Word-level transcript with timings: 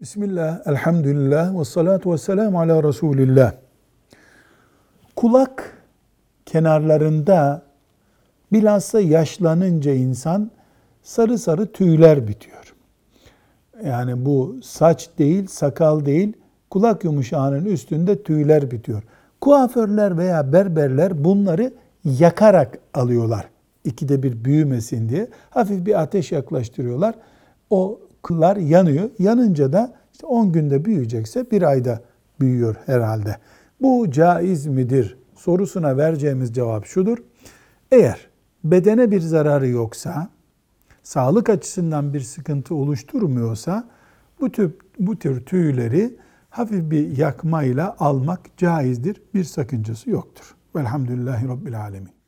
Bismillah, 0.00 0.66
elhamdülillah, 0.66 1.60
ve 1.60 1.64
salatu 1.64 2.12
ve 2.12 2.18
selamu 2.18 2.60
ala 2.60 2.82
Resulillah. 2.82 3.52
Kulak 5.16 5.78
kenarlarında 6.46 7.62
bilhassa 8.52 9.00
yaşlanınca 9.00 9.92
insan 9.92 10.50
sarı 11.02 11.38
sarı 11.38 11.72
tüyler 11.72 12.28
bitiyor. 12.28 12.74
Yani 13.84 14.26
bu 14.26 14.56
saç 14.62 15.10
değil, 15.18 15.46
sakal 15.46 16.04
değil, 16.04 16.32
kulak 16.70 17.04
yumuşağının 17.04 17.64
üstünde 17.64 18.22
tüyler 18.22 18.70
bitiyor. 18.70 19.02
Kuaförler 19.40 20.18
veya 20.18 20.52
berberler 20.52 21.24
bunları 21.24 21.72
yakarak 22.04 22.78
alıyorlar. 22.94 23.46
İkide 23.84 24.22
bir 24.22 24.44
büyümesin 24.44 25.08
diye. 25.08 25.28
Hafif 25.50 25.86
bir 25.86 26.00
ateş 26.02 26.32
yaklaştırıyorlar. 26.32 27.14
O 27.70 28.00
kıllar 28.22 28.56
yanıyor. 28.56 29.10
Yanınca 29.18 29.72
da 29.72 29.92
işte 30.12 30.26
10 30.26 30.52
günde 30.52 30.84
büyüyecekse 30.84 31.50
bir 31.50 31.62
ayda 31.62 32.00
büyüyor 32.40 32.76
herhalde. 32.86 33.36
Bu 33.80 34.10
caiz 34.10 34.66
midir 34.66 35.16
sorusuna 35.36 35.96
vereceğimiz 35.96 36.54
cevap 36.54 36.86
şudur. 36.86 37.18
Eğer 37.92 38.28
bedene 38.64 39.10
bir 39.10 39.20
zararı 39.20 39.68
yoksa, 39.68 40.28
sağlık 41.02 41.48
açısından 41.50 42.14
bir 42.14 42.20
sıkıntı 42.20 42.74
oluşturmuyorsa 42.74 43.88
bu 44.40 44.52
tür, 44.52 44.74
bu 44.98 45.18
tür 45.18 45.46
tüyleri 45.46 46.16
hafif 46.50 46.90
bir 46.90 47.18
yakmayla 47.18 47.96
almak 47.98 48.40
caizdir. 48.56 49.22
Bir 49.34 49.44
sakıncası 49.44 50.10
yoktur. 50.10 50.54
Velhamdülillahi 50.76 51.48
Rabbil 51.48 51.80
Alemin. 51.80 52.19